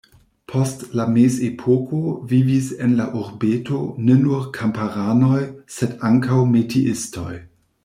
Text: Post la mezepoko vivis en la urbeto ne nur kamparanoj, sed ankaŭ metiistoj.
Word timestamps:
Post 0.51 0.79
la 0.99 1.03
mezepoko 1.17 1.99
vivis 2.31 2.71
en 2.87 2.95
la 3.03 3.07
urbeto 3.21 3.83
ne 4.07 4.17
nur 4.23 4.49
kamparanoj, 4.57 5.39
sed 5.77 5.97
ankaŭ 6.13 6.43
metiistoj. 6.59 7.31